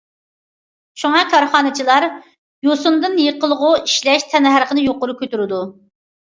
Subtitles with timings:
[1.01, 2.07] شۇڭا، كارخانىچىلار
[2.69, 5.65] يۈسۈندىن يېقىلغۇ ئىشلەش تەننەرخىنى يۇقىرى كۆرىدۇ.